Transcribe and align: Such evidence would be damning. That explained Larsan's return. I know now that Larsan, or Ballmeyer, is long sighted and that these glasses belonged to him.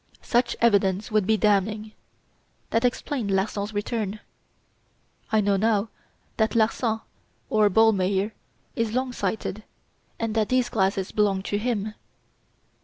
Such 0.23 0.55
evidence 0.61 1.11
would 1.11 1.27
be 1.27 1.37
damning. 1.37 1.91
That 2.71 2.83
explained 2.83 3.29
Larsan's 3.29 3.71
return. 3.71 4.19
I 5.31 5.41
know 5.41 5.57
now 5.57 5.89
that 6.37 6.55
Larsan, 6.55 7.01
or 7.51 7.69
Ballmeyer, 7.69 8.31
is 8.75 8.93
long 8.93 9.13
sighted 9.13 9.61
and 10.19 10.33
that 10.33 10.49
these 10.49 10.69
glasses 10.69 11.11
belonged 11.11 11.45
to 11.45 11.59
him. 11.59 11.93